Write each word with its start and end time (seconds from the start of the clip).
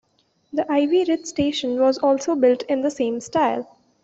The 0.51 0.65
Ivy 0.67 1.03
Ridge 1.07 1.25
station 1.27 1.79
was 1.79 1.99
also 1.99 2.33
built 2.33 2.63
in 2.63 2.81
the 2.81 2.89
same 2.89 3.19
style. 3.19 3.67